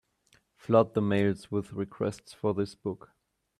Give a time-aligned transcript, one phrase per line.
[0.55, 3.11] Flood the mails with requests for this book.